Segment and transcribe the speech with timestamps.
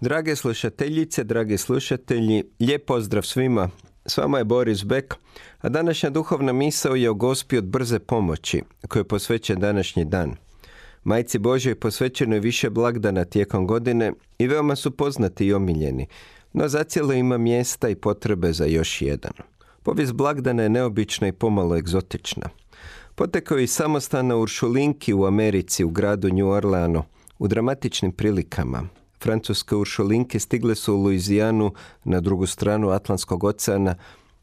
[0.00, 3.70] Drage slušateljice, dragi slušatelji, lijep pozdrav svima.
[4.06, 5.14] S vama je Boris Bek,
[5.60, 10.36] a današnja duhovna misao je o gospi od brze pomoći, koji je posvećen današnji dan.
[11.04, 16.06] Majci Božoj posvećeno je više blagdana tijekom godine i veoma su poznati i omiljeni,
[16.52, 19.32] no zacijelo ima mjesta i potrebe za još jedan.
[19.82, 22.48] Povijest blagdana je neobična i pomalo egzotična.
[23.14, 27.02] Potekao je i samostana Uršulinki u Americi, u gradu New Orleanu,
[27.38, 28.88] u dramatičnim prilikama,
[29.22, 31.72] Francuske uršulinke stigle su u Luizijanu
[32.04, 33.94] na drugu stranu Atlantskog oceana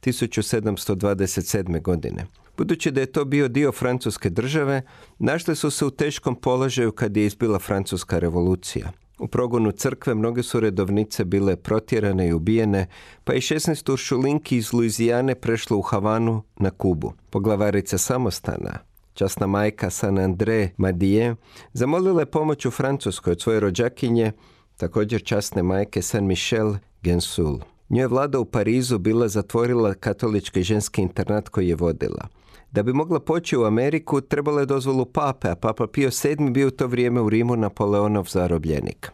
[0.01, 1.81] 1727.
[1.81, 2.25] godine.
[2.57, 4.81] Budući da je to bio dio francuske države,
[5.19, 8.91] našle su se u teškom položaju kad je izbila francuska revolucija.
[9.19, 12.87] U progonu crkve mnoge su redovnice bile protjerane i ubijene,
[13.23, 17.13] pa je 16 uršulinki iz Luizijane prešlo u Havanu na Kubu.
[17.29, 18.79] Poglavarica samostana,
[19.13, 21.35] časna majka San André Madije,
[21.73, 24.31] zamolila je pomoć u Francuskoj od svoje rođakinje
[24.77, 26.73] također časne majke Saint Michel
[27.03, 27.59] Gensul.
[27.89, 32.27] Nju je vlada u Parizu bila zatvorila katolički ženski internat koji je vodila.
[32.71, 36.67] Da bi mogla poći u Ameriku, trebala je dozvolu pape, a papa Pio VII bio
[36.67, 39.11] u to vrijeme u Rimu Napoleonov zarobljenik.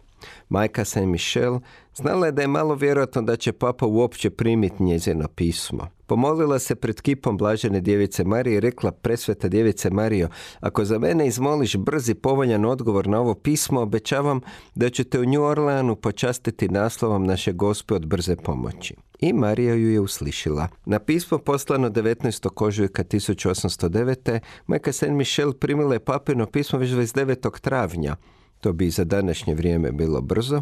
[0.50, 1.60] Majka Saint Michel
[1.96, 5.88] znala je da je malo vjerojatno da će papa uopće primiti njezino pismo.
[6.12, 11.28] Pomolila se pred kipom blažene djevice Marije i rekla presveta djevice Marijo, ako za mene
[11.28, 14.42] izmoliš brzi povoljan odgovor na ovo pismo, obećavam
[14.76, 18.96] da ćete u New Orleanu počastiti naslovom naše gospe od brze pomoći.
[19.20, 20.68] I Marija ju je uslišila.
[20.86, 22.66] Na pismo poslano 19.
[22.66, 24.40] ožujka 1809.
[24.68, 27.60] majka Saint Michel primila je papino pismo već 29.
[27.60, 28.16] travnja
[28.62, 30.62] to bi za današnje vrijeme bilo brzo,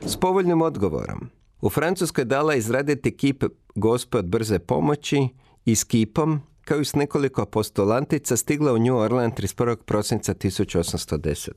[0.00, 1.30] s povoljnim odgovorom.
[1.60, 3.44] U Francuskoj dala izraditi kip
[3.74, 5.28] gospe od brze pomoći
[5.64, 9.76] i s kipom, kao i s nekoliko apostolantica, stigla u New Orleans 31.
[9.76, 11.50] prosinca 1810.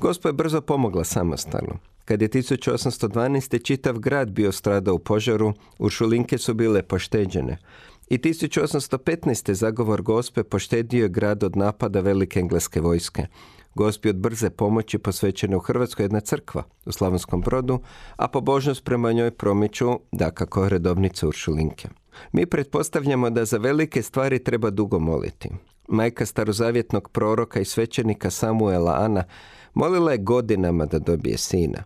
[0.00, 1.78] Gospa je brzo pomogla samostalno.
[2.04, 3.64] Kad je 1812.
[3.64, 7.58] čitav grad bio stradao u požaru, uršulinke su bile pošteđene.
[8.08, 9.52] I 1815.
[9.52, 13.26] zagovor gospe poštedio je grad od napada velike engleske vojske.
[13.74, 17.80] Gospi od brze pomoći posvećene u Hrvatskoj jedna crkva u Slavonskom brodu,
[18.16, 21.88] a pobožnost prema njoj promiču dakako redovnice Uršulinke.
[22.32, 25.48] Mi pretpostavljamo da za velike stvari treba dugo moliti.
[25.88, 29.24] Majka starozavjetnog proroka i svećenika Samuela Ana
[29.74, 31.84] molila je godinama da dobije sina.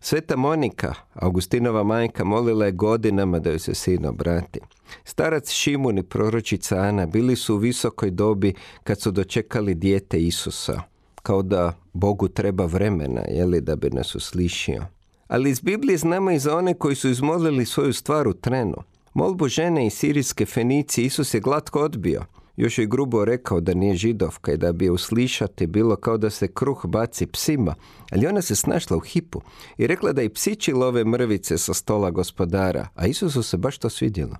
[0.00, 4.60] Sveta Monika, Augustinova majka, molila je godinama da joj se sin obrati.
[5.04, 8.54] Starac Šimun i proročica Ana bili su u visokoj dobi
[8.84, 10.89] kad su dočekali dijete Isusa
[11.22, 14.86] kao da Bogu treba vremena, jeli, da bi nas uslišio.
[15.28, 18.76] Ali iz Biblije znamo i za one koji su izmolili svoju stvar u trenu.
[19.14, 22.24] Molbu žene iz sirijske Fenici Isus je glatko odbio.
[22.56, 26.30] Još je grubo rekao da nije židovka i da bi je uslišati bilo kao da
[26.30, 27.74] se kruh baci psima,
[28.10, 29.40] ali ona se snašla u hipu
[29.78, 33.90] i rekla da i psići love mrvice sa stola gospodara, a Isusu se baš to
[33.90, 34.36] svidjelo.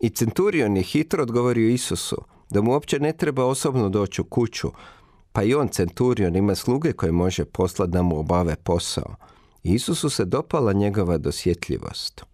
[0.00, 2.16] I centurion je hitro odgovorio Isusu
[2.50, 4.70] da mu uopće ne treba osobno doći u kuću,
[5.32, 9.14] pa i on, centurion, ima sluge koje može poslati da mu obave posao.
[9.62, 12.24] Isusu se dopala njegova dosjetljivost.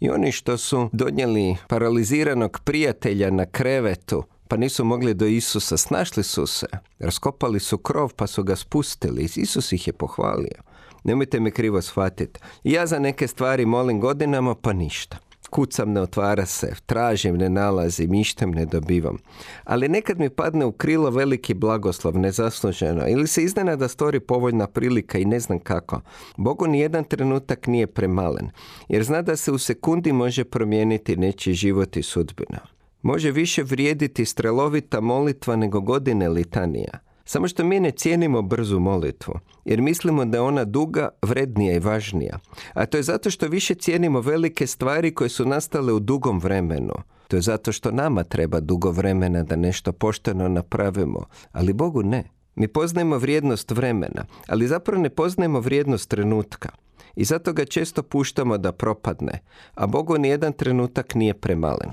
[0.00, 6.22] I oni što su donijeli paraliziranog prijatelja na krevetu, pa nisu mogli do Isusa, snašli
[6.22, 6.66] su se,
[6.98, 9.28] raskopali su krov pa su ga spustili.
[9.36, 10.62] Isus ih je pohvalio.
[11.04, 12.40] Nemojte me krivo shvatiti.
[12.64, 15.18] Ja za neke stvari molim godinama, pa ništa
[15.52, 19.18] kucam, ne otvara se, tražim, ne nalazim, ištem ne dobivam.
[19.64, 25.18] Ali nekad mi padne u krilo veliki blagoslov, nezasluženo, ili se iznenada stori povoljna prilika
[25.18, 26.00] i ne znam kako.
[26.36, 28.50] Bogu ni jedan trenutak nije premalen,
[28.88, 32.58] jer zna da se u sekundi može promijeniti nečiji život i sudbina.
[33.02, 37.11] Može više vrijediti strelovita molitva nego godine litanija.
[37.24, 39.34] Samo što mi ne cijenimo brzu molitvu,
[39.64, 42.38] jer mislimo da je ona duga, vrednija i važnija.
[42.74, 46.94] A to je zato što više cijenimo velike stvari koje su nastale u dugom vremenu.
[47.28, 52.24] To je zato što nama treba dugo vremena da nešto pošteno napravimo, ali Bogu ne.
[52.54, 56.68] Mi poznajemo vrijednost vremena, ali zapravo ne poznajemo vrijednost trenutka.
[57.16, 59.38] I zato ga često puštamo da propadne,
[59.74, 61.90] a Bogu nijedan trenutak nije premalen.